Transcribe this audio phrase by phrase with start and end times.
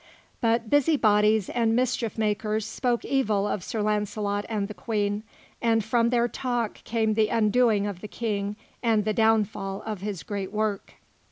[0.39, 5.21] But busy bodies and mischief makers spoke evil of Sir Launcelot and the Queen,
[5.61, 10.23] and from their talk came the undoing of the King and the downfall of his
[10.23, 10.95] great work.